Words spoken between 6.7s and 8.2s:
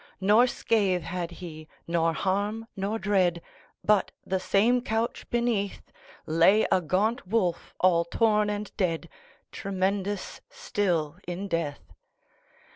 a gaunt wolf, all